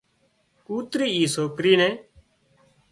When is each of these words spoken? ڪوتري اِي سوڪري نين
ڪوتري 0.65 1.07
اِي 1.15 1.23
سوڪري 1.35 1.73
نين 1.79 1.93